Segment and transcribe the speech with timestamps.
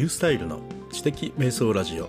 [0.00, 2.08] リュースタイルの知的瞑想ラジオ。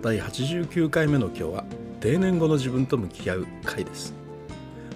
[0.00, 1.64] 第89回目の今日は
[2.00, 4.14] 定年後の自分と向き合う回です。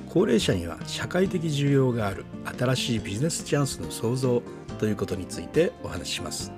[0.08, 2.24] 高齢者には社会的需要がある
[2.58, 4.42] 新しいビジネスチャンスの創造
[4.78, 6.50] ということについてお話しします。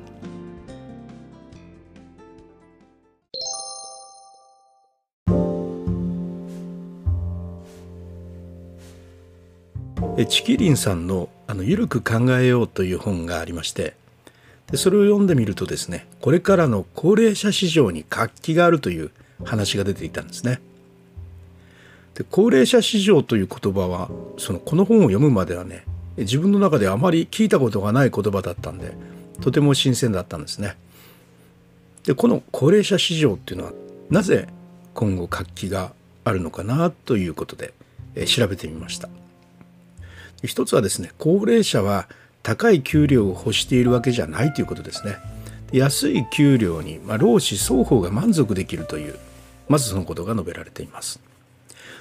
[10.29, 13.95] チキリンさんの「あのゆるく考えよう」という本がありまして
[14.73, 19.11] でそれを読んでみるとですねこれからの高齢者市場に活気があるという
[19.45, 20.61] 話が出ていたんですね。
[22.15, 25.85] で高齢者市場という言葉はそのこの本を読むまではね
[26.17, 28.95] 自分の中であまり聞いたことがない言葉だったんで
[29.41, 30.77] とても新鮮だったんですね。
[32.05, 33.73] でこの高齢者市場っていうのは
[34.11, 34.49] なぜ
[34.95, 35.93] 今後活気が
[36.25, 37.75] あるのかなということで
[38.27, 39.11] 調べてみました。
[40.43, 42.09] 一つはですね高齢者は
[42.43, 45.17] 高い給料を欲しているわけじゃないということですね。
[45.73, 49.19] 安い給料に、まあ、労使双方が満足できるという
[49.69, 51.21] まずそのことが述べられています。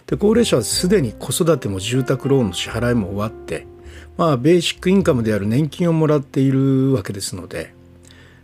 [0.07, 3.67] で高齢者はすでに子育ても住宅ローンの支払いも終わって
[4.17, 7.73] まあベーシックインカムである年金をもらっているわけですので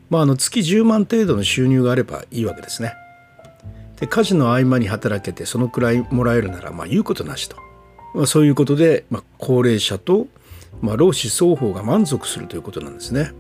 [0.09, 2.93] まあ、あの月10万程度の収入があればいいわけですね。
[3.99, 7.57] で家事の合間に働けてそのくらいもらえるならまあ言うことなしと。
[8.13, 10.27] まあ、そういうことで、まあ、高齢者と、
[10.81, 13.31] まあ、労使双方が満足するということなんですね。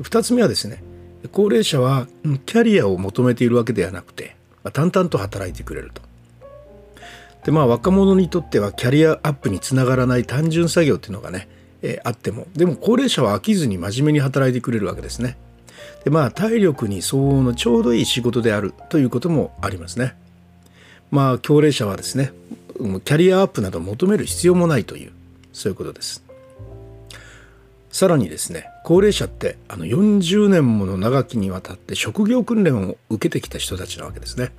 [0.00, 0.82] 2つ目はですね
[1.32, 2.06] 高齢者は
[2.46, 6.02] キャリアを求めているわけではなくて、まあ、淡々と働いてくれると。
[7.44, 11.48] でまあ若者にとってはキャリアアップにつながらない単純作業っていうのがね、
[11.82, 15.36] えー、あってもでも高齢者は飽きずに真面目に働いてくれるわけですね。
[16.04, 20.14] でまあ体力に相応のちょうどいい仕事であるということもありますね。
[21.10, 22.32] まあ高齢者はですね
[22.78, 25.12] キャリアアップなど求める必要もないという
[25.52, 26.24] そういうことです。
[27.90, 34.52] さらにですね高齢者ってあの40年もの長きにわたって職業訓練を受けてきた人たちなわけですね。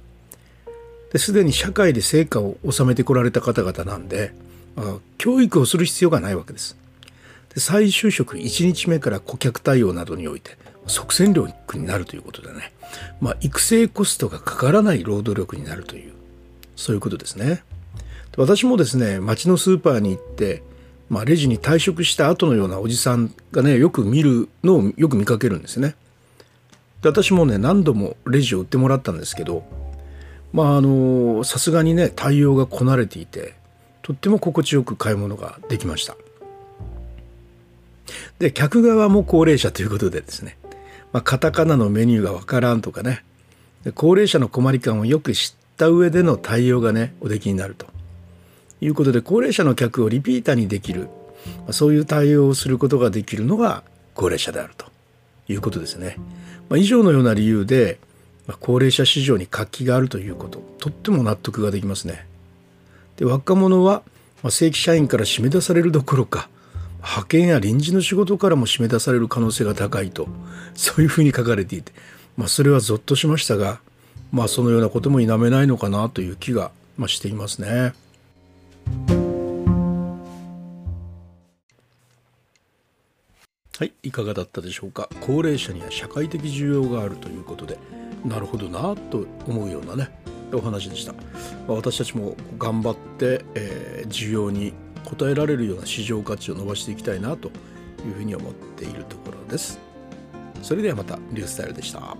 [1.13, 4.33] ですでに社会で成果を収めてこられた方々なんで
[5.17, 6.77] 教育をする必要がないわけです。
[7.53, 10.57] で再就職1日目から顧客対応などにおいて
[10.87, 12.71] 即戦力になるということでね、
[13.19, 16.13] まあ、育成コストがかからない労働力になるという
[16.75, 17.63] そういうことですね。
[18.37, 20.63] 私もですね町のスーパーに行って、
[21.11, 25.93] まあ、レジに退職した後のようなおじさんがねよく見るのをよく見かけるんですね。
[27.01, 29.65] で私もね何度もレジを売ってもらったんですけど
[30.53, 33.55] まああのさすがにね対応がこなれていて
[34.03, 36.15] とっても心地よく買い物ができました。
[38.39, 40.57] で客側も高齢者ということでですね、
[41.11, 43.21] まあ、カタカナのメニューがわからんとかね
[43.95, 47.90] 高齢者の困り感をよく知った上での対応がねおできになると。
[48.81, 51.07] いうことで高齢者の客をリピーターにできる
[51.71, 53.83] そういう対応をすることができるのが
[54.15, 54.87] 高齢者であると
[55.47, 56.17] いうことですね。
[56.69, 57.99] まあ、以上のような理由で、
[58.47, 62.25] ま、高齢者市場に活気があるということとっても納得ができますね。
[63.17, 64.01] で若者は、
[64.41, 66.49] ま、正規社員から締め出されるどころか
[67.01, 70.27] 派遣や臨時の仕事からも締め出される可能性が高いと
[70.75, 71.91] そういうふうに書かれていて、
[72.37, 73.79] まあ、それはぞっとしましたが、
[74.31, 77.93] まあ、そのようなことも否めないのかなという気が、まあ、していますね。
[83.77, 85.09] はい、いかがだったでしょうか。
[85.21, 87.79] 高齢者には社会的需要があるということで
[88.23, 90.09] なるほどなと思うようなね
[90.53, 91.15] お話でした、
[91.67, 94.73] 私たちも頑張って、えー、需要に
[95.05, 97.47] 応えられるような市場価値を伸ばしていきたいなと
[98.05, 99.79] いうふうに思っているところです。
[100.61, 102.15] それではまたリュースタイルでした。